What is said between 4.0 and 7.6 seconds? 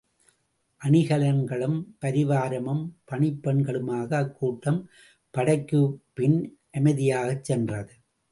அக் கூட்டம் படைக்குப்பின் அமைதியாகச்